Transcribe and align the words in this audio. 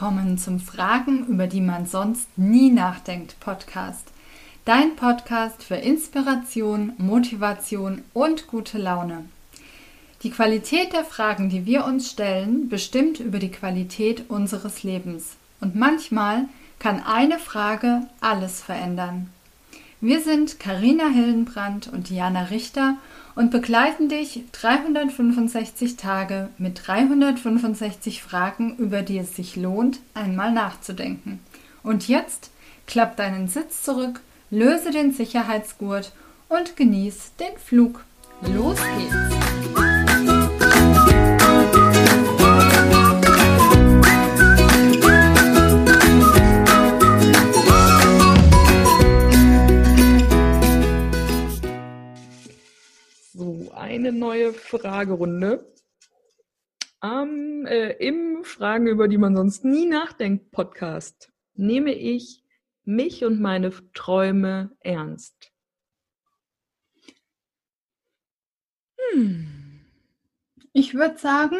willkommen 0.00 0.38
zum 0.38 0.60
Fragen, 0.60 1.26
über 1.26 1.48
die 1.48 1.60
man 1.60 1.84
sonst 1.84 2.28
nie 2.38 2.70
nachdenkt 2.70 3.40
Podcast. 3.40 4.12
Dein 4.64 4.94
Podcast 4.94 5.64
für 5.64 5.74
Inspiration, 5.74 6.92
Motivation 6.98 8.02
und 8.14 8.46
gute 8.46 8.78
Laune. 8.78 9.24
Die 10.22 10.30
Qualität 10.30 10.92
der 10.92 11.04
Fragen, 11.04 11.48
die 11.48 11.66
wir 11.66 11.84
uns 11.84 12.12
stellen, 12.12 12.68
bestimmt 12.68 13.18
über 13.18 13.40
die 13.40 13.50
Qualität 13.50 14.30
unseres 14.30 14.84
Lebens. 14.84 15.34
Und 15.60 15.74
manchmal 15.74 16.44
kann 16.78 17.02
eine 17.02 17.40
Frage 17.40 18.06
alles 18.20 18.62
verändern. 18.62 19.28
Wir 20.00 20.20
sind 20.20 20.60
Karina 20.60 21.08
Hildenbrand 21.08 21.88
und 21.88 22.08
Diana 22.08 22.44
Richter 22.44 22.96
und 23.34 23.50
begleiten 23.50 24.08
dich 24.08 24.44
365 24.52 25.96
Tage 25.96 26.50
mit 26.56 26.86
365 26.86 28.22
Fragen, 28.22 28.76
über 28.76 29.02
die 29.02 29.18
es 29.18 29.34
sich 29.34 29.56
lohnt, 29.56 29.98
einmal 30.14 30.52
nachzudenken. 30.52 31.40
Und 31.82 32.06
jetzt 32.06 32.50
klapp 32.86 33.16
deinen 33.16 33.48
Sitz 33.48 33.82
zurück, 33.82 34.20
löse 34.50 34.92
den 34.92 35.12
Sicherheitsgurt 35.12 36.12
und 36.48 36.76
genieß 36.76 37.32
den 37.40 37.58
Flug. 37.58 38.04
Los 38.42 38.78
geht's! 38.78 39.27
Fragerunde 54.52 55.72
ähm, 57.02 57.66
äh, 57.66 57.92
im 58.04 58.44
Fragen, 58.44 58.86
über 58.86 59.08
die 59.08 59.18
man 59.18 59.36
sonst 59.36 59.64
nie 59.64 59.86
nachdenkt, 59.86 60.50
Podcast 60.50 61.32
nehme 61.54 61.92
ich 61.92 62.44
mich 62.84 63.24
und 63.24 63.40
meine 63.40 63.70
Träume 63.92 64.76
ernst. 64.80 65.52
Hm. 69.12 69.84
Ich 70.72 70.94
würde 70.94 71.18
sagen, 71.18 71.58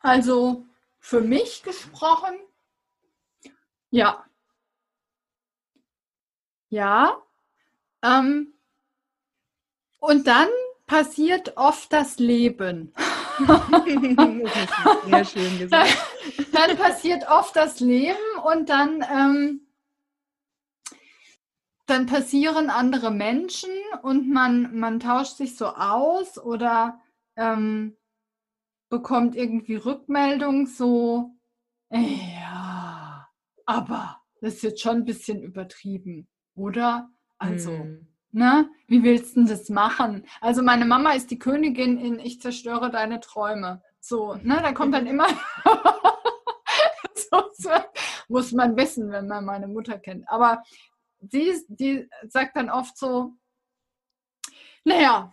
also 0.00 0.66
für 0.98 1.20
mich 1.20 1.62
gesprochen, 1.62 2.34
ja. 3.90 4.24
Ja. 6.68 7.22
Ähm, 8.02 8.54
und 9.98 10.26
dann 10.26 10.48
passiert 10.86 11.56
oft 11.56 11.92
das 11.92 12.18
Leben. 12.18 12.92
Sehr 15.06 15.24
schön 15.24 15.58
gesagt. 15.58 15.96
Dann, 16.52 16.68
dann, 16.68 16.76
passiert 16.76 17.28
oft 17.28 17.56
das 17.56 17.80
Leben 17.80 18.14
und 18.44 18.68
dann, 18.68 19.04
ähm, 19.10 19.66
dann 21.86 22.06
passieren 22.06 22.70
andere 22.70 23.10
Menschen 23.10 23.70
und 24.02 24.30
man, 24.30 24.78
man 24.78 25.00
tauscht 25.00 25.36
sich 25.36 25.56
so 25.56 25.66
aus 25.66 26.38
oder 26.38 27.00
ähm, 27.36 27.96
bekommt 28.88 29.34
irgendwie 29.34 29.76
Rückmeldung 29.76 30.66
so, 30.66 31.34
ja, 31.90 33.28
aber 33.66 34.20
das 34.40 34.54
ist 34.54 34.62
jetzt 34.62 34.80
schon 34.82 34.98
ein 34.98 35.04
bisschen 35.04 35.42
übertrieben, 35.42 36.28
oder? 36.54 37.10
Also. 37.38 37.72
Hm 37.72 38.13
Ne? 38.34 38.68
Wie 38.88 39.04
willst 39.04 39.36
du 39.36 39.44
das 39.44 39.68
machen? 39.68 40.26
Also 40.40 40.60
meine 40.60 40.84
Mama 40.84 41.12
ist 41.12 41.30
die 41.30 41.38
Königin 41.38 41.98
in 41.98 42.18
Ich 42.18 42.40
zerstöre 42.40 42.90
deine 42.90 43.20
Träume. 43.20 43.80
So, 44.00 44.34
ne? 44.42 44.58
Da 44.60 44.72
kommt 44.72 44.92
dann 44.92 45.06
immer 45.06 45.28
so, 47.14 47.44
so, 47.52 47.70
muss 48.26 48.50
man 48.50 48.76
wissen, 48.76 49.12
wenn 49.12 49.28
man 49.28 49.44
meine 49.44 49.68
Mutter 49.68 50.00
kennt. 50.00 50.28
Aber 50.28 50.64
die, 51.20 51.54
die 51.68 52.08
sagt 52.26 52.56
dann 52.56 52.70
oft 52.70 52.98
so, 52.98 53.34
naja, 54.82 55.32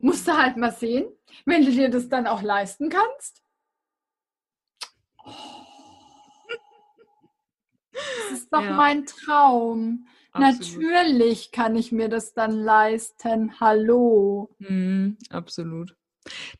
musst 0.00 0.26
du 0.26 0.36
halt 0.36 0.56
mal 0.56 0.72
sehen, 0.72 1.06
wenn 1.46 1.64
du 1.64 1.70
dir 1.70 1.88
das 1.88 2.08
dann 2.08 2.26
auch 2.26 2.42
leisten 2.42 2.88
kannst. 2.88 3.43
Ist 8.34 8.52
doch 8.52 8.62
ja. 8.62 8.76
mein 8.76 9.06
Traum. 9.06 10.06
Natürlich 10.36 11.52
kann 11.52 11.76
ich 11.76 11.92
mir 11.92 12.08
das 12.08 12.34
dann 12.34 12.50
leisten. 12.50 13.60
Hallo. 13.60 14.54
Mm, 14.58 15.12
absolut. 15.30 15.96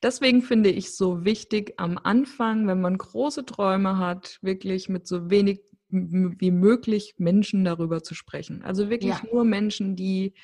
Deswegen 0.02 0.42
finde 0.42 0.70
ich 0.70 0.94
so 0.94 1.24
wichtig 1.24 1.74
am 1.78 1.98
Anfang, 1.98 2.68
wenn 2.68 2.80
man 2.80 2.98
große 2.98 3.44
Träume 3.46 3.98
hat, 3.98 4.38
wirklich 4.42 4.88
mit 4.88 5.06
so 5.08 5.30
wenig 5.30 5.62
wie 5.88 6.50
möglich 6.50 7.14
Menschen 7.18 7.64
darüber 7.64 8.02
zu 8.02 8.14
sprechen. 8.14 8.62
Also 8.62 8.90
wirklich 8.90 9.14
ja. 9.14 9.22
nur 9.32 9.44
Menschen, 9.44 9.96
die 9.96 10.34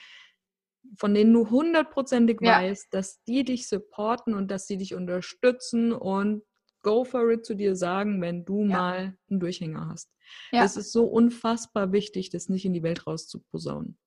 von 0.97 1.15
denen 1.15 1.33
du 1.33 1.51
hundertprozentig 1.51 2.39
ja. 2.41 2.61
weißt, 2.61 2.89
dass 2.93 3.23
die 3.25 3.45
dich 3.45 3.69
supporten 3.69 4.35
und 4.35 4.51
dass 4.51 4.67
sie 4.67 4.77
dich 4.77 4.95
unterstützen 4.95 5.93
und 5.93 6.43
go 6.83 7.05
for 7.05 7.31
it 7.31 7.45
zu 7.45 7.55
dir 7.55 7.77
sagen, 7.77 8.21
wenn 8.21 8.45
du 8.45 8.63
ja. 8.63 8.79
mal 8.79 9.19
einen 9.29 9.41
Durchhänger 9.41 9.89
hast. 9.89 10.11
Ja. 10.53 10.65
Es 10.65 10.77
ist 10.77 10.93
so 10.93 11.05
unfassbar 11.05 11.93
wichtig, 11.93 12.31
das 12.31 12.49
nicht 12.49 12.65
in 12.65 12.73
die 12.73 12.83
Welt 12.83 13.07
rauszuposaunen. 13.07 13.99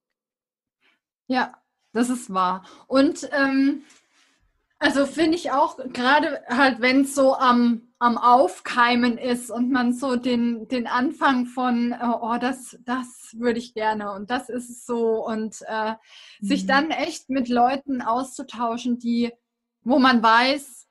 Ja, 1.27 1.53
das 1.93 2.09
ist 2.09 2.33
wahr. 2.33 2.65
Und 2.87 3.29
ähm, 3.31 3.83
also 4.83 5.05
finde 5.05 5.37
ich 5.37 5.51
auch, 5.51 5.77
gerade 5.93 6.43
halt, 6.49 6.81
wenn 6.81 7.01
es 7.01 7.15
so 7.15 7.35
am, 7.35 7.93
am 7.99 8.17
Aufkeimen 8.17 9.17
ist 9.17 9.49
und 9.49 9.71
man 9.71 9.93
so 9.93 10.17
den, 10.17 10.67
den 10.67 10.87
Anfang 10.87 11.45
von, 11.45 11.95
oh, 12.01 12.35
das, 12.37 12.77
das 12.83 13.33
würde 13.37 13.59
ich 13.59 13.73
gerne 13.73 14.11
und 14.11 14.29
das 14.29 14.49
ist 14.49 14.69
es 14.69 14.85
so 14.85 15.25
und 15.25 15.55
äh, 15.67 15.91
mhm. 15.91 15.95
sich 16.45 16.65
dann 16.65 16.91
echt 16.91 17.29
mit 17.29 17.47
Leuten 17.47 18.01
auszutauschen, 18.01 18.99
die, 18.99 19.31
wo 19.83 19.99
man 19.99 20.21
weiß, 20.21 20.85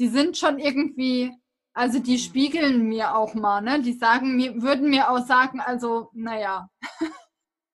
die 0.00 0.08
sind 0.08 0.36
schon 0.36 0.58
irgendwie 0.58 1.32
also 1.76 1.98
die 1.98 2.18
spiegeln 2.18 2.88
mir 2.88 3.14
auch 3.14 3.34
mal, 3.34 3.60
ne? 3.60 3.82
Die 3.82 3.92
sagen 3.92 4.34
mir, 4.34 4.62
würden 4.62 4.88
mir 4.88 5.10
auch 5.10 5.26
sagen, 5.26 5.60
also, 5.60 6.08
naja, 6.14 6.70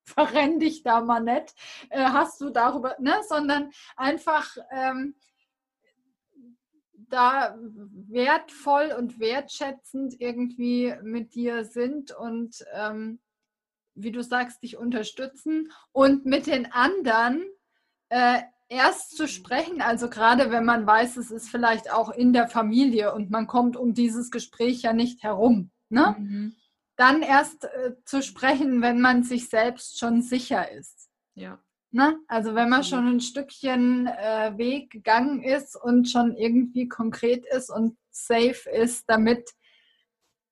verrenn 0.03 0.59
dich 0.59 0.83
da 0.83 1.01
mal 1.01 1.21
nicht, 1.21 1.55
äh, 1.89 2.03
hast 2.03 2.41
du 2.41 2.51
darüber, 2.51 2.97
ne? 2.99 3.15
Sondern 3.29 3.71
einfach 3.95 4.57
ähm, 4.73 5.15
da 7.11 7.57
wertvoll 7.57 8.93
und 8.99 9.21
wertschätzend 9.21 10.21
irgendwie 10.21 10.97
mit 11.05 11.37
dir 11.37 11.65
sind 11.65 12.11
und 12.11 12.65
ähm, 12.73 13.21
wie 13.95 14.11
du 14.11 14.25
sagst, 14.25 14.65
dich 14.65 14.77
unterstützen 14.77 15.71
und 15.93 16.27
mit 16.27 16.49
den 16.49 16.73
anderen 16.73 17.45
äh, 18.09 18.43
erst 18.69 19.17
zu 19.17 19.29
sprechen, 19.29 19.83
also 19.83 20.09
gerade 20.09 20.51
wenn 20.51 20.65
man 20.65 20.87
weiß, 20.87 21.17
es 21.17 21.31
ist 21.31 21.49
vielleicht 21.49 21.93
auch 21.93 22.11
in 22.11 22.33
der 22.33 22.49
Familie 22.49 23.15
und 23.15 23.31
man 23.31 23.47
kommt 23.47 23.77
um 23.77 23.95
dieses 23.95 24.31
Gespräch 24.31 24.83
ja 24.83 24.93
nicht 24.93 25.23
herum, 25.23 25.71
ne? 25.89 26.17
Mhm. 26.19 26.57
dann 26.97 27.23
erst 27.23 27.65
äh, 27.65 27.95
zu 28.05 28.23
sprechen, 28.23 28.83
wenn 28.83 29.01
man 29.01 29.23
sich 29.23 29.49
selbst 29.49 29.99
schon 29.99 30.23
sicher 30.23 30.71
ist. 30.71 31.09
Ja. 31.35 31.59
Ne? 31.91 32.19
Also 32.27 32.55
wenn 32.55 32.71
man 32.71 32.85
schon 32.85 33.07
ein 33.07 33.21
Stückchen 33.21 34.07
äh, 34.07 34.57
Weg 34.57 34.91
gegangen 34.91 35.43
ist 35.43 35.77
und 35.77 36.09
schon 36.09 36.37
irgendwie 36.37 36.89
konkret 36.89 37.45
ist 37.55 37.69
und 37.69 37.99
safe 38.11 38.71
ist, 38.71 39.05
damit, 39.09 39.51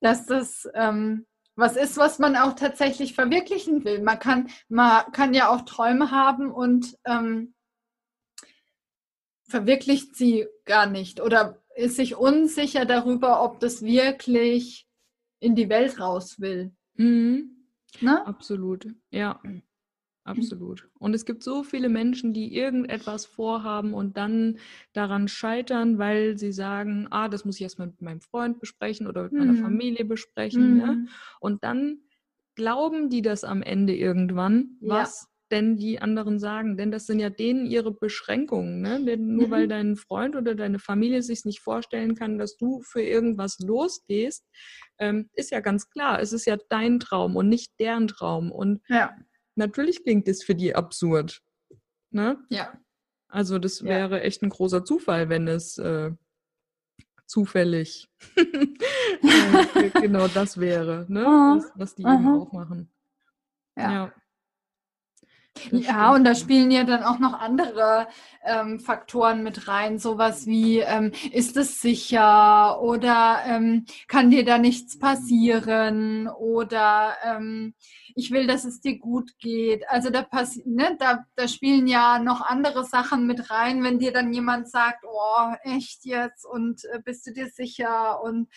dass 0.01 0.27
das 0.27 0.69
ähm, 0.75 1.27
was 1.57 1.77
ist, 1.77 1.97
was 1.97 2.19
man 2.19 2.37
auch 2.37 2.55
tatsächlich 2.55 3.15
verwirklichen 3.15 3.85
will. 3.85 4.03
Man 4.03 4.19
kann, 4.19 4.49
man 4.69 5.11
kann 5.13 5.35
ja 5.35 5.49
auch 5.49 5.63
Träume 5.63 6.11
haben 6.11 6.51
und 6.51 6.99
ähm, 7.05 7.55
verwirklicht 9.51 10.17
sie 10.17 10.47
gar 10.65 10.87
nicht 10.87 11.21
oder 11.21 11.63
ist 11.77 11.97
sich 11.97 12.17
unsicher 12.17 12.85
darüber, 12.85 13.43
ob 13.43 13.61
das 13.61 13.83
wirklich 13.83 14.87
in 15.41 15.55
die 15.55 15.69
Welt 15.69 15.99
raus 15.99 16.41
will. 16.41 16.73
Mhm. 16.95 17.57
Ne? 18.01 18.27
Absolut, 18.27 18.87
ja. 19.11 19.41
Absolut. 20.25 20.89
Und 20.99 21.15
es 21.15 21.25
gibt 21.25 21.43
so 21.43 21.63
viele 21.63 21.89
Menschen, 21.89 22.33
die 22.33 22.55
irgendetwas 22.55 23.25
vorhaben 23.25 23.95
und 23.95 24.17
dann 24.17 24.59
daran 24.93 25.29
scheitern, 25.29 25.99
weil 25.99 26.39
sie 26.39 26.53
sagen, 26.53 27.09
ah, 27.11 27.29
das 27.29 27.45
muss 27.45 27.57
ich 27.57 27.63
erstmal 27.63 27.89
mit 27.89 28.03
meinem 28.03 28.21
Freund 28.21 28.61
besprechen 28.61 29.07
oder 29.07 29.25
mit 29.25 29.33
meiner 29.33 29.55
mhm. 29.55 29.63
Familie 29.63 30.05
besprechen. 30.05 30.75
Mhm. 30.75 30.77
Ne? 30.77 31.07
Und 31.41 31.65
dann 31.65 32.01
glauben 32.55 33.09
die 33.09 33.23
das 33.23 33.45
am 33.45 33.63
Ende 33.63 33.97
irgendwann, 33.97 34.77
was 34.81 35.30
denn 35.51 35.77
die 35.77 36.01
anderen 36.01 36.39
sagen? 36.39 36.77
Denn 36.77 36.91
das 36.91 37.07
sind 37.07 37.21
ja 37.21 37.31
denen 37.31 37.67
ihre 37.67 37.93
Beschränkungen. 37.93 38.81
Ne? 38.81 39.05
Denn 39.05 39.35
nur 39.35 39.49
mhm. 39.49 39.51
weil 39.51 39.69
dein 39.69 39.97
Freund 39.97 40.37
oder 40.37 40.55
deine 40.55 40.79
Familie 40.79 41.23
sich 41.23 41.45
nicht 41.45 41.61
vorstellen 41.61 42.15
kann, 42.15 42.39
dass 42.39 42.57
du 42.57 42.81
für 42.83 43.03
irgendwas 43.03 43.59
losgehst, 43.59 44.47
ähm, 44.99 45.29
ist 45.35 45.51
ja 45.51 45.61
ganz 45.61 45.91
klar, 45.91 46.21
es 46.21 46.33
ist 46.33 46.47
ja 46.47 46.57
dein 46.69 47.01
Traum 47.01 47.37
und 47.37 47.49
nicht 47.49 47.73
deren 47.79 48.09
Traum. 48.09 48.53
Und 48.53 48.83
ja. 48.89 49.17
natürlich 49.55 50.03
klingt 50.03 50.29
es 50.29 50.43
für 50.43 50.55
die 50.55 50.75
absurd. 50.75 51.43
Ne? 52.11 52.39
Ja. 52.49 52.79
Also 53.29 53.59
das 53.59 53.85
wäre 53.85 54.23
echt 54.23 54.43
ein 54.43 54.49
großer 54.51 54.85
Zufall, 54.85 55.29
wenn 55.29 55.47
es 55.47 55.79
äh, 55.79 56.11
zufällig 57.27 58.11
genau 60.01 60.27
das 60.27 60.59
wäre, 60.59 61.07
ne? 61.09 61.25
was, 61.25 61.73
was 61.77 61.95
die 61.95 62.03
eben 62.03 62.27
auch 62.27 62.53
machen. 62.53 62.93
Ja. 63.77 63.93
ja. 63.93 64.13
Ja, 65.71 66.13
und 66.15 66.25
da 66.25 66.35
spielen 66.35 66.71
ja 66.71 66.85
dann 66.85 67.03
auch 67.03 67.19
noch 67.19 67.35
andere 67.35 68.07
ähm, 68.45 68.81
Faktoren 68.81 69.43
mit 69.43 69.69
rein, 69.69 69.99
sowas 69.99 70.47
wie, 70.47 70.79
ähm, 70.79 71.13
ist 71.33 71.57
es 71.57 71.81
sicher 71.81 72.81
oder 72.81 73.41
ähm, 73.47 73.87
kann 74.09 74.31
dir 74.31 74.45
da 74.45 74.59
nichts 74.59 74.99
passieren 74.99 76.29
oder 76.29 77.15
ähm, 77.25 77.75
ich 78.15 78.31
will, 78.31 78.47
dass 78.47 78.65
es 78.65 78.81
dir 78.81 78.99
gut 78.99 79.39
geht. 79.39 79.89
Also 79.89 80.11
da, 80.11 80.23
passi 80.23 80.63
ne, 80.67 80.97
da, 80.99 81.25
da 81.37 81.49
spielen 81.49 81.87
ja 81.87 82.19
noch 82.19 82.41
andere 82.41 82.85
Sachen 82.85 83.27
mit 83.27 83.51
rein, 83.51 83.83
wenn 83.83 83.99
dir 83.99 84.13
dann 84.13 84.33
jemand 84.33 84.69
sagt, 84.69 85.05
oh, 85.05 85.53
echt 85.63 86.05
jetzt 86.05 86.45
und 86.45 86.85
äh, 86.87 87.01
bist 87.05 87.27
du 87.27 87.33
dir 87.33 87.49
sicher 87.49 88.23
und 88.23 88.49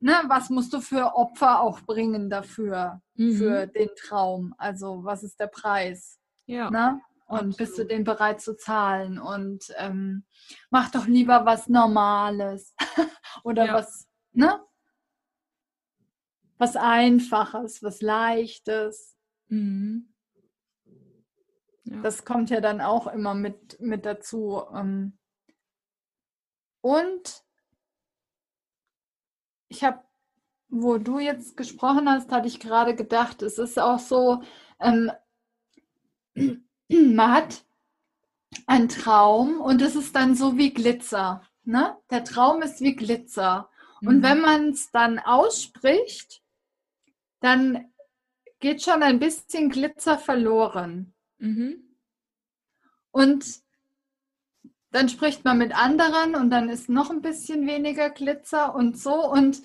ne, 0.00 0.14
was 0.26 0.50
musst 0.50 0.72
du 0.72 0.80
für 0.80 1.14
Opfer 1.14 1.60
auch 1.60 1.80
bringen 1.82 2.30
dafür, 2.30 3.02
mhm. 3.14 3.36
für 3.36 3.66
den 3.66 3.90
Traum? 3.96 4.54
Also 4.58 5.04
was 5.04 5.22
ist 5.22 5.38
der 5.40 5.48
Preis? 5.48 6.19
Ja. 6.50 6.68
Ne? 6.68 7.00
Und 7.26 7.36
Absolut. 7.36 7.56
bist 7.58 7.78
du 7.78 7.84
den 7.86 8.02
bereit 8.02 8.40
zu 8.40 8.56
zahlen? 8.56 9.20
Und 9.20 9.72
ähm, 9.76 10.24
mach 10.68 10.90
doch 10.90 11.06
lieber 11.06 11.46
was 11.46 11.68
Normales 11.68 12.74
oder 13.44 13.66
ja. 13.66 13.74
was, 13.74 14.08
ne? 14.32 14.60
Was 16.58 16.74
Einfaches, 16.74 17.84
was 17.84 18.02
Leichtes. 18.02 19.16
Mhm. 19.46 20.12
Ja. 21.84 22.00
Das 22.02 22.24
kommt 22.24 22.50
ja 22.50 22.60
dann 22.60 22.80
auch 22.80 23.06
immer 23.06 23.34
mit, 23.34 23.80
mit 23.80 24.04
dazu. 24.04 24.64
Ähm. 24.74 25.16
Und 26.80 27.44
ich 29.68 29.84
habe, 29.84 30.02
wo 30.68 30.98
du 30.98 31.20
jetzt 31.20 31.56
gesprochen 31.56 32.08
hast, 32.08 32.32
hatte 32.32 32.48
ich 32.48 32.58
gerade 32.58 32.96
gedacht, 32.96 33.40
es 33.42 33.58
ist 33.58 33.78
auch 33.78 34.00
so, 34.00 34.42
ähm, 34.80 35.12
man 36.88 37.32
hat 37.32 37.64
einen 38.66 38.88
Traum 38.88 39.60
und 39.60 39.82
es 39.82 39.96
ist 39.96 40.14
dann 40.14 40.34
so 40.34 40.56
wie 40.56 40.72
Glitzer. 40.72 41.42
Ne? 41.64 41.96
Der 42.10 42.24
Traum 42.24 42.62
ist 42.62 42.80
wie 42.80 42.96
Glitzer. 42.96 43.70
Und 44.02 44.18
mhm. 44.18 44.22
wenn 44.22 44.40
man 44.40 44.68
es 44.70 44.90
dann 44.90 45.18
ausspricht, 45.18 46.42
dann 47.40 47.92
geht 48.60 48.82
schon 48.82 49.02
ein 49.02 49.18
bisschen 49.18 49.70
Glitzer 49.70 50.18
verloren. 50.18 51.14
Mhm. 51.38 51.96
Und 53.10 53.44
dann 54.90 55.08
spricht 55.08 55.44
man 55.44 55.58
mit 55.58 55.76
anderen 55.76 56.34
und 56.34 56.50
dann 56.50 56.68
ist 56.68 56.88
noch 56.88 57.10
ein 57.10 57.22
bisschen 57.22 57.66
weniger 57.66 58.10
Glitzer 58.10 58.74
und 58.74 58.98
so. 58.98 59.30
Und 59.30 59.62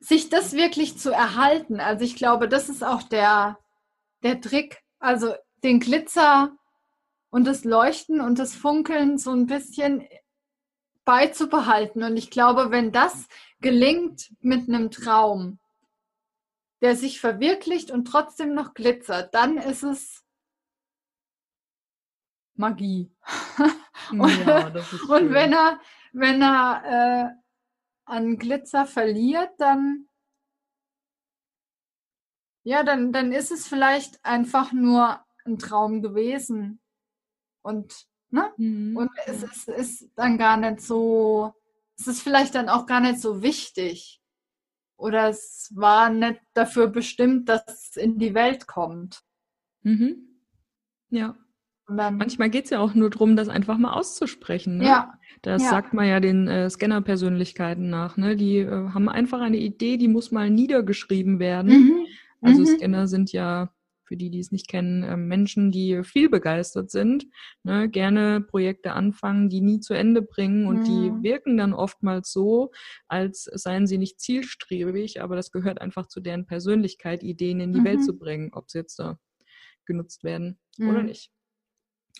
sich 0.00 0.28
das 0.28 0.52
wirklich 0.52 0.98
zu 0.98 1.10
erhalten, 1.10 1.78
also 1.78 2.04
ich 2.04 2.16
glaube, 2.16 2.48
das 2.48 2.68
ist 2.68 2.82
auch 2.82 3.02
der, 3.04 3.58
der 4.22 4.40
Trick, 4.40 4.81
also 5.02 5.34
den 5.64 5.80
Glitzer 5.80 6.56
und 7.30 7.46
das 7.46 7.64
Leuchten 7.64 8.20
und 8.20 8.38
das 8.38 8.54
Funkeln 8.54 9.18
so 9.18 9.32
ein 9.32 9.46
bisschen 9.46 10.06
beizubehalten. 11.04 12.02
Und 12.02 12.16
ich 12.16 12.30
glaube, 12.30 12.70
wenn 12.70 12.92
das 12.92 13.26
gelingt 13.60 14.32
mit 14.40 14.68
einem 14.68 14.90
Traum, 14.90 15.58
der 16.80 16.96
sich 16.96 17.20
verwirklicht 17.20 17.90
und 17.90 18.06
trotzdem 18.06 18.54
noch 18.54 18.74
glitzert, 18.74 19.34
dann 19.34 19.56
ist 19.56 19.82
es 19.82 20.24
Magie. 22.54 23.10
und, 24.10 24.46
ja, 24.46 24.66
und 25.08 25.32
wenn 25.32 25.52
er, 25.52 25.80
wenn 26.12 26.42
er 26.42 26.82
äh, 26.84 27.42
an 28.04 28.36
Glitzer 28.36 28.86
verliert, 28.86 29.50
dann 29.58 30.08
ja, 32.62 32.82
dann, 32.84 33.12
dann 33.12 33.32
ist 33.32 33.50
es 33.50 33.66
vielleicht 33.66 34.24
einfach 34.24 34.72
nur 34.72 35.20
ein 35.44 35.58
Traum 35.58 36.02
gewesen. 36.02 36.80
Und, 37.62 38.06
ne? 38.30 38.52
Mhm. 38.56 38.96
Und 38.96 39.10
es 39.26 39.42
ist, 39.42 39.68
ist 39.68 40.10
dann 40.14 40.38
gar 40.38 40.56
nicht 40.56 40.80
so, 40.80 41.54
es 41.98 42.06
ist 42.06 42.22
vielleicht 42.22 42.54
dann 42.54 42.68
auch 42.68 42.86
gar 42.86 43.00
nicht 43.00 43.20
so 43.20 43.42
wichtig. 43.42 44.20
Oder 44.96 45.28
es 45.28 45.72
war 45.74 46.10
nicht 46.10 46.40
dafür 46.54 46.86
bestimmt, 46.86 47.48
dass 47.48 47.64
es 47.66 47.96
in 47.96 48.18
die 48.18 48.34
Welt 48.34 48.66
kommt. 48.66 49.22
Mhm. 49.82 50.28
Ja. 51.10 51.36
Manchmal 51.88 52.48
geht 52.48 52.64
es 52.64 52.70
ja 52.70 52.78
auch 52.78 52.94
nur 52.94 53.10
darum, 53.10 53.36
das 53.36 53.48
einfach 53.48 53.76
mal 53.76 53.92
auszusprechen. 53.92 54.78
Ne? 54.78 54.86
Ja. 54.86 55.18
Das 55.42 55.62
ja. 55.62 55.70
sagt 55.70 55.92
man 55.92 56.06
ja 56.06 56.20
den 56.20 56.46
äh, 56.46 56.70
Scanner-Persönlichkeiten 56.70 57.90
nach. 57.90 58.16
Ne? 58.16 58.36
Die 58.36 58.58
äh, 58.58 58.70
haben 58.90 59.08
einfach 59.08 59.40
eine 59.40 59.56
Idee, 59.56 59.96
die 59.96 60.08
muss 60.08 60.30
mal 60.30 60.48
niedergeschrieben 60.48 61.38
werden. 61.40 61.70
Mhm. 61.70 62.06
Also 62.42 62.62
mhm. 62.62 62.66
Scanner 62.66 63.06
sind 63.06 63.32
ja, 63.32 63.72
für 64.04 64.16
die, 64.16 64.30
die 64.30 64.40
es 64.40 64.52
nicht 64.52 64.68
kennen, 64.68 65.02
äh, 65.04 65.16
Menschen, 65.16 65.70
die 65.70 66.02
viel 66.04 66.28
begeistert 66.28 66.90
sind, 66.90 67.26
ne? 67.62 67.88
gerne 67.88 68.40
Projekte 68.40 68.92
anfangen, 68.92 69.48
die 69.48 69.60
nie 69.60 69.80
zu 69.80 69.94
Ende 69.94 70.20
bringen 70.20 70.66
und 70.66 70.80
mhm. 70.80 70.84
die 70.84 71.22
wirken 71.22 71.56
dann 71.56 71.72
oftmals 71.72 72.32
so, 72.32 72.72
als 73.08 73.44
seien 73.44 73.86
sie 73.86 73.98
nicht 73.98 74.20
zielstrebig, 74.20 75.22
aber 75.22 75.36
das 75.36 75.50
gehört 75.50 75.80
einfach 75.80 76.08
zu 76.08 76.20
deren 76.20 76.46
Persönlichkeit, 76.46 77.22
Ideen 77.22 77.60
in 77.60 77.72
die 77.72 77.80
mhm. 77.80 77.84
Welt 77.84 78.04
zu 78.04 78.18
bringen, 78.18 78.50
ob 78.52 78.70
sie 78.70 78.78
jetzt 78.78 78.98
da 78.98 79.18
genutzt 79.86 80.24
werden 80.24 80.58
oder 80.78 81.00
mhm. 81.00 81.06
nicht. 81.06 81.30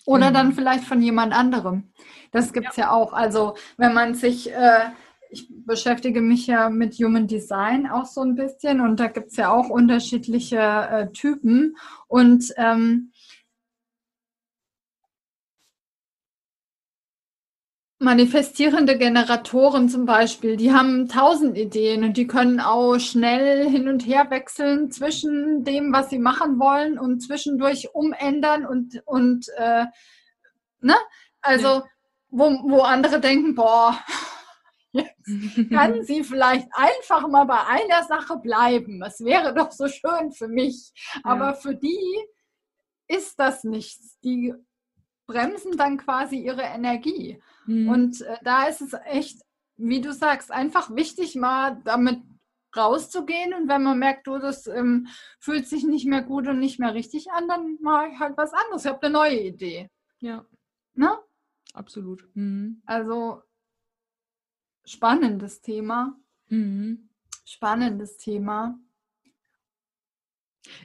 Oder 0.04 0.30
dann 0.30 0.48
mhm. 0.48 0.52
vielleicht 0.52 0.84
von 0.84 1.02
jemand 1.02 1.32
anderem. 1.32 1.92
Das 2.32 2.52
gibt 2.52 2.70
es 2.70 2.76
ja. 2.76 2.84
ja. 2.84 2.90
auch. 2.92 3.12
Also 3.12 3.54
wenn 3.76 3.94
man 3.94 4.14
sich 4.14 4.50
äh, 4.50 4.86
ich 5.32 5.49
beschäftige 5.50 6.20
mich 6.20 6.46
ja 6.46 6.69
mit 6.69 6.94
Human 6.96 7.26
Design 7.26 7.88
auch 7.88 8.05
so 8.05 8.20
ein 8.20 8.34
bisschen 8.34 8.81
und 8.81 9.01
da 9.01 9.06
gibt 9.06 9.29
es 9.29 9.36
ja 9.36 9.51
auch 9.51 9.70
unterschiedliche 9.70 10.58
äh, 10.58 11.10
Typen. 11.12 11.77
Und 12.06 12.53
ähm, 12.58 13.12
manifestierende 17.98 18.98
Generatoren 18.98 19.89
zum 19.89 20.05
Beispiel, 20.05 20.56
die 20.56 20.72
haben 20.72 21.08
tausend 21.08 21.56
Ideen 21.56 22.05
und 22.05 22.17
die 22.17 22.27
können 22.27 22.60
auch 22.60 22.98
schnell 22.98 23.69
hin 23.70 23.89
und 23.89 24.06
her 24.06 24.27
wechseln 24.29 24.91
zwischen 24.91 25.65
dem, 25.65 25.93
was 25.93 26.10
sie 26.10 26.19
machen 26.19 26.58
wollen 26.58 26.98
und 26.98 27.20
zwischendurch 27.22 27.94
umändern 27.94 28.67
und, 28.67 29.01
und 29.06 29.46
äh, 29.56 29.86
ne? 30.81 30.96
Also, 31.41 31.82
wo, 32.29 32.44
wo 32.65 32.81
andere 32.82 33.20
denken, 33.20 33.55
boah, 33.55 33.98
kann 35.70 36.03
sie 36.05 36.25
vielleicht 36.25 36.69
einfach 36.72 37.27
mal 37.29 37.44
bei 37.44 37.65
einer 37.67 38.05
Sache 38.05 38.39
bleiben. 38.39 39.03
Es 39.03 39.20
wäre 39.25 39.55
doch 39.55 39.70
so 39.72 39.89
schön 39.89 40.32
für 40.32 40.49
mich. 40.49 40.93
Aber 41.22 41.51
ja. 41.51 41.55
für 41.55 41.75
die 41.75 42.27
ist 43.08 43.39
das 43.39 43.65
nichts. 43.65 44.19
Die 44.20 44.55
bremsen 45.27 45.77
dann 45.77 45.99
quasi 45.99 46.37
ihre 46.37 46.63
Energie. 46.63 47.41
Mhm. 47.67 47.89
Und 47.89 48.20
äh, 48.22 48.37
da 48.43 48.67
ist 48.67 48.81
es 48.81 48.94
echt, 49.06 49.41
wie 49.77 50.01
du 50.01 50.13
sagst, 50.13 50.51
einfach 50.51 50.94
wichtig, 50.94 51.34
mal 51.34 51.81
damit 51.84 52.20
rauszugehen. 52.77 53.55
Und 53.55 53.69
wenn 53.69 53.82
man 53.82 53.99
merkt, 53.99 54.27
du, 54.27 54.39
das 54.39 54.67
ähm, 54.67 55.08
fühlt 55.39 55.67
sich 55.67 55.84
nicht 55.84 56.06
mehr 56.06 56.22
gut 56.22 56.49
und 56.49 56.58
nicht 56.58 56.79
mehr 56.79 56.94
richtig 56.94 57.31
an, 57.31 57.49
dann 57.49 57.79
mache 57.81 58.08
ich 58.13 58.19
halt 58.19 58.37
was 58.37 58.53
anderes. 58.53 58.84
Ich 58.84 58.91
habe 58.91 59.03
eine 59.03 59.13
neue 59.13 59.41
Idee. 59.41 59.91
Ja. 60.20 60.44
Ne? 60.94 61.17
Absolut. 61.75 62.29
Mhm. 62.34 62.82
Also 62.87 63.43
spannendes 64.84 65.60
Thema. 65.60 66.17
Mhm. 66.48 67.08
Spannendes 67.44 68.19
Thema. 68.19 68.79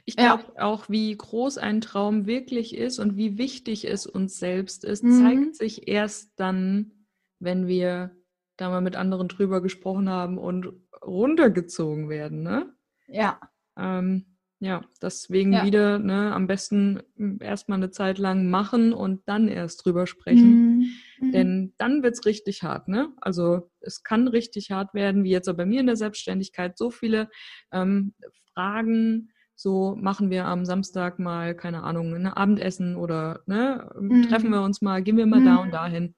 Ich 0.04 0.16
glaube 0.16 0.44
ja. 0.56 0.62
auch, 0.64 0.88
wie 0.88 1.16
groß 1.16 1.58
ein 1.58 1.80
Traum 1.80 2.26
wirklich 2.26 2.76
ist 2.76 2.98
und 2.98 3.16
wie 3.16 3.38
wichtig 3.38 3.86
es 3.86 4.06
uns 4.06 4.38
selbst 4.38 4.84
ist, 4.84 5.04
mhm. 5.04 5.22
zeigt 5.22 5.56
sich 5.56 5.88
erst 5.88 6.32
dann, 6.36 6.92
wenn 7.38 7.66
wir 7.66 8.16
da 8.56 8.70
mal 8.70 8.80
mit 8.80 8.96
anderen 8.96 9.28
drüber 9.28 9.62
gesprochen 9.62 10.08
haben 10.08 10.36
und 10.36 10.72
runtergezogen 11.04 12.08
werden. 12.08 12.42
Ne? 12.42 12.74
Ja. 13.06 13.40
Ähm, 13.76 14.26
ja, 14.60 14.84
deswegen 15.00 15.52
ja. 15.52 15.64
wieder 15.64 16.00
ne, 16.00 16.34
am 16.34 16.48
besten 16.48 17.00
erstmal 17.40 17.78
eine 17.78 17.92
Zeit 17.92 18.18
lang 18.18 18.50
machen 18.50 18.92
und 18.92 19.28
dann 19.28 19.46
erst 19.46 19.84
drüber 19.84 20.08
sprechen. 20.08 20.78
Mhm. 20.78 20.86
Mhm. 21.20 21.32
Denn 21.32 21.74
dann 21.78 22.02
wird's 22.02 22.26
richtig 22.26 22.62
hart, 22.62 22.88
ne? 22.88 23.12
Also 23.20 23.70
es 23.80 24.02
kann 24.02 24.28
richtig 24.28 24.70
hart 24.70 24.94
werden, 24.94 25.24
wie 25.24 25.30
jetzt 25.30 25.48
auch 25.48 25.56
bei 25.56 25.66
mir 25.66 25.80
in 25.80 25.86
der 25.86 25.96
Selbstständigkeit. 25.96 26.78
So 26.78 26.90
viele 26.90 27.28
ähm, 27.72 28.14
Fragen, 28.54 29.30
so 29.54 29.96
machen 29.96 30.30
wir 30.30 30.46
am 30.46 30.64
Samstag 30.64 31.18
mal, 31.18 31.56
keine 31.56 31.82
Ahnung, 31.82 32.14
ein 32.14 32.26
Abendessen 32.26 32.94
oder 32.94 33.42
ne, 33.46 33.90
mhm. 33.98 34.22
treffen 34.22 34.50
wir 34.50 34.62
uns 34.62 34.82
mal, 34.82 35.02
gehen 35.02 35.16
wir 35.16 35.26
mal 35.26 35.40
mhm. 35.40 35.44
da 35.44 35.56
und 35.56 35.72
dahin. 35.72 36.14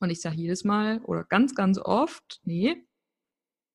Und 0.00 0.10
ich 0.10 0.20
sage 0.20 0.36
jedes 0.36 0.64
Mal 0.64 1.00
oder 1.04 1.24
ganz, 1.24 1.54
ganz 1.54 1.78
oft, 1.78 2.40
nee, 2.44 2.86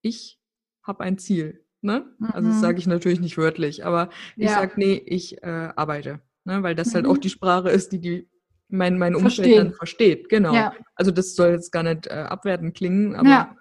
ich 0.02 0.40
habe 0.84 1.04
ein 1.04 1.18
Ziel. 1.18 1.66
Ne? 1.82 2.06
Also 2.20 2.50
das 2.50 2.58
mhm. 2.58 2.62
sage 2.62 2.78
ich 2.78 2.86
natürlich 2.86 3.20
nicht 3.20 3.38
wörtlich, 3.40 3.86
aber 3.86 4.10
ich 4.38 4.46
ja. 4.46 4.54
sage, 4.54 4.74
nee, 4.76 5.02
ich 5.04 5.42
äh, 5.42 5.70
arbeite. 5.76 6.22
Ne? 6.44 6.62
Weil 6.62 6.76
das 6.76 6.94
halt 6.94 7.08
auch 7.08 7.16
mhm. 7.16 7.22
die 7.22 7.30
Sprache 7.30 7.70
ist, 7.70 7.92
die 7.92 8.00
die 8.00 8.31
mein, 8.72 8.98
mein 8.98 9.16
Umfeld 9.16 9.34
Verstehen. 9.34 9.58
dann 9.58 9.74
versteht. 9.74 10.30
Genau. 10.30 10.54
Ja. 10.54 10.74
Also 10.96 11.12
das 11.12 11.36
soll 11.36 11.52
jetzt 11.52 11.72
gar 11.72 11.84
nicht 11.84 12.08
äh, 12.08 12.12
abwertend 12.12 12.76
klingen, 12.76 13.16
aber 13.16 13.30
ja. 13.30 13.56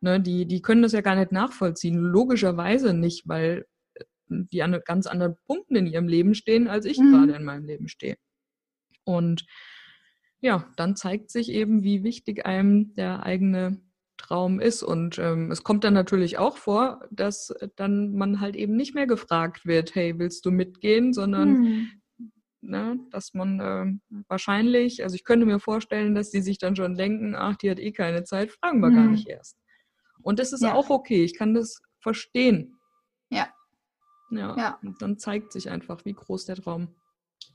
Ne, 0.00 0.20
die, 0.20 0.46
die 0.46 0.60
können 0.60 0.82
das 0.82 0.92
ja 0.92 1.00
gar 1.00 1.16
nicht 1.16 1.32
nachvollziehen. 1.32 1.96
Logischerweise 1.96 2.92
nicht, 2.92 3.26
weil 3.26 3.66
äh, 3.94 4.04
die 4.28 4.62
an 4.62 4.78
ganz 4.84 5.06
anderen 5.06 5.36
Punkten 5.46 5.76
in 5.76 5.86
ihrem 5.86 6.06
Leben 6.06 6.34
stehen, 6.34 6.68
als 6.68 6.84
ich 6.84 6.98
mhm. 6.98 7.12
gerade 7.12 7.32
in 7.32 7.44
meinem 7.44 7.64
Leben 7.64 7.88
stehe. 7.88 8.16
Und 9.04 9.46
ja, 10.40 10.70
dann 10.76 10.96
zeigt 10.96 11.30
sich 11.30 11.50
eben, 11.50 11.82
wie 11.82 12.04
wichtig 12.04 12.44
einem 12.44 12.94
der 12.94 13.24
eigene 13.24 13.80
Traum 14.16 14.60
ist. 14.60 14.82
Und 14.82 15.18
ähm, 15.18 15.50
es 15.50 15.62
kommt 15.62 15.84
dann 15.84 15.94
natürlich 15.94 16.38
auch 16.38 16.56
vor, 16.56 17.00
dass 17.10 17.54
dann 17.76 18.14
man 18.14 18.40
halt 18.40 18.56
eben 18.56 18.76
nicht 18.76 18.94
mehr 18.94 19.06
gefragt 19.06 19.66
wird, 19.66 19.94
hey, 19.94 20.18
willst 20.18 20.44
du 20.44 20.50
mitgehen, 20.50 21.12
sondern 21.12 21.60
mhm. 21.60 21.88
Ne, 22.68 22.98
dass 23.10 23.34
man 23.34 23.60
äh, 23.60 24.22
wahrscheinlich, 24.28 25.02
also 25.02 25.14
ich 25.14 25.24
könnte 25.24 25.46
mir 25.46 25.60
vorstellen, 25.60 26.14
dass 26.14 26.30
die 26.30 26.42
sich 26.42 26.58
dann 26.58 26.76
schon 26.76 26.96
denken, 26.96 27.34
ach, 27.34 27.56
die 27.56 27.70
hat 27.70 27.78
eh 27.78 27.92
keine 27.92 28.24
Zeit, 28.24 28.52
fragen 28.52 28.80
wir 28.80 28.90
mhm. 28.90 28.94
gar 28.94 29.06
nicht 29.06 29.28
erst. 29.28 29.56
Und 30.22 30.38
das 30.38 30.52
ist 30.52 30.62
ja. 30.62 30.74
auch 30.74 30.90
okay, 30.90 31.24
ich 31.24 31.36
kann 31.36 31.54
das 31.54 31.80
verstehen. 32.00 32.78
Ja. 33.30 33.48
Ja, 34.30 34.56
ja. 34.56 34.78
Und 34.82 35.00
dann 35.00 35.18
zeigt 35.18 35.52
sich 35.52 35.70
einfach, 35.70 36.04
wie 36.04 36.14
groß 36.14 36.46
der 36.46 36.56
Traum 36.56 36.94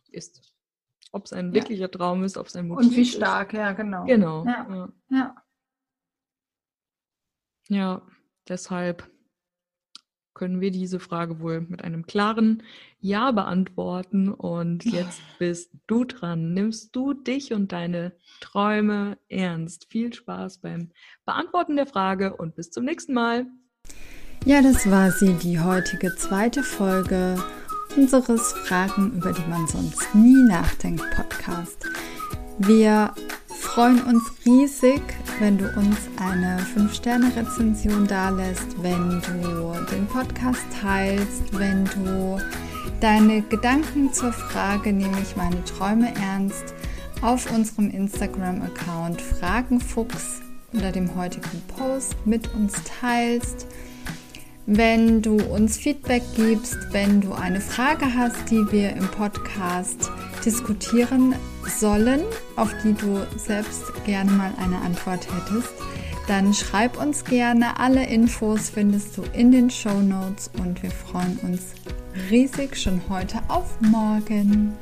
ist. 0.09 0.53
Ob 1.11 1.25
es 1.25 1.33
ein 1.33 1.53
wirklicher 1.53 1.81
ja. 1.81 1.87
Traum 1.89 2.23
ist, 2.23 2.37
ob 2.37 2.47
es 2.47 2.55
ein 2.55 2.67
Motiv 2.67 2.85
ist. 2.85 2.89
Und 2.91 2.97
wie 2.97 3.05
stark, 3.05 3.53
ist. 3.53 3.59
ja, 3.59 3.73
genau. 3.73 4.05
Genau. 4.05 4.45
Ja. 4.45 4.89
ja. 5.09 5.35
Ja, 7.67 8.01
deshalb 8.47 9.09
können 10.41 10.59
wir 10.59 10.71
diese 10.71 10.99
Frage 10.99 11.39
wohl 11.39 11.61
mit 11.69 11.83
einem 11.83 12.07
klaren 12.07 12.63
Ja 12.99 13.29
beantworten. 13.29 14.29
Und 14.29 14.83
jetzt 14.91 15.21
bist 15.37 15.69
du 15.85 16.03
dran. 16.03 16.55
Nimmst 16.55 16.95
du 16.95 17.13
dich 17.13 17.53
und 17.53 17.71
deine 17.71 18.13
Träume 18.39 19.19
ernst? 19.29 19.85
Viel 19.91 20.11
Spaß 20.11 20.57
beim 20.57 20.89
Beantworten 21.27 21.75
der 21.75 21.85
Frage 21.85 22.35
und 22.35 22.55
bis 22.55 22.71
zum 22.71 22.85
nächsten 22.85 23.13
Mal. 23.13 23.45
Ja, 24.45 24.63
das 24.63 24.89
war 24.89 25.11
sie, 25.11 25.33
die 25.33 25.59
heutige 25.59 26.15
zweite 26.15 26.63
Folge 26.63 27.35
unseres 27.95 28.53
Fragen, 28.53 29.13
über 29.17 29.33
die 29.33 29.47
man 29.47 29.67
sonst 29.67 30.15
nie 30.15 30.41
nachdenkt 30.47 31.03
Podcast. 31.15 31.85
Wir 32.57 33.13
freuen 33.73 34.03
uns 34.03 34.23
riesig, 34.45 35.01
wenn 35.39 35.57
du 35.57 35.63
uns 35.77 35.97
eine 36.17 36.57
5-Sterne-Rezension 36.75 38.05
dalässt, 38.05 38.67
wenn 38.83 39.21
du 39.21 39.73
den 39.89 40.07
Podcast 40.07 40.59
teilst, 40.81 41.57
wenn 41.57 41.85
du 41.85 42.37
deine 42.99 43.41
Gedanken 43.43 44.11
zur 44.11 44.33
Frage, 44.33 44.91
nehme 44.91 45.17
ich 45.21 45.37
meine 45.37 45.63
Träume 45.63 46.13
ernst, 46.15 46.75
auf 47.21 47.49
unserem 47.49 47.91
Instagram-Account 47.91 49.21
Fragenfuchs 49.21 50.41
unter 50.73 50.91
dem 50.91 51.15
heutigen 51.15 51.61
Post 51.77 52.17
mit 52.25 52.53
uns 52.53 52.73
teilst. 52.99 53.67
Wenn 54.65 55.21
du 55.21 55.37
uns 55.37 55.77
Feedback 55.77 56.23
gibst, 56.35 56.75
wenn 56.91 57.21
du 57.21 57.31
eine 57.31 57.61
Frage 57.61 58.13
hast, 58.17 58.51
die 58.51 58.69
wir 58.69 58.89
im 58.97 59.07
Podcast 59.07 60.11
diskutieren 60.43 61.35
sollen, 61.67 62.21
auf 62.55 62.73
die 62.83 62.93
du 62.93 63.25
selbst 63.37 63.91
gerne 64.05 64.31
mal 64.31 64.53
eine 64.57 64.77
Antwort 64.81 65.27
hättest, 65.33 65.73
dann 66.27 66.53
schreib 66.53 67.01
uns 67.01 67.25
gerne. 67.25 67.79
Alle 67.79 68.05
Infos 68.05 68.69
findest 68.69 69.17
du 69.17 69.23
in 69.33 69.51
den 69.51 69.69
Show 69.69 70.01
Notes 70.01 70.49
und 70.59 70.81
wir 70.83 70.91
freuen 70.91 71.37
uns 71.43 71.73
riesig 72.29 72.77
schon 72.77 73.01
heute 73.09 73.39
auf 73.47 73.79
morgen. 73.81 74.73